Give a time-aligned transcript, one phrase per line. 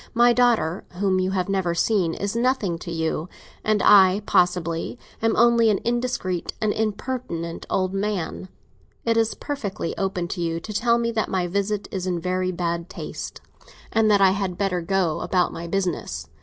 [0.15, 3.29] My daughter, whom you have never seen, is nothing to you;
[3.63, 8.49] and I, possibly, am only an indiscreet and impertinent old man.
[9.05, 12.51] It is perfectly open to you to tell me that my visit is in very
[12.51, 13.41] bad taste
[13.91, 16.27] and that I had better go about my business.